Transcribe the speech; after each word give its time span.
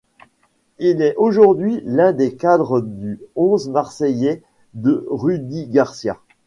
Il 0.79 1.03
est 1.03 1.13
aujourd'hui 1.15 1.79
l'un 1.85 2.11
des 2.11 2.35
cadres 2.35 2.81
du 2.81 3.21
onze 3.35 3.69
marseillais 3.69 4.41
de 4.73 5.05
Rudi 5.07 5.67
Garcia. 5.67 6.17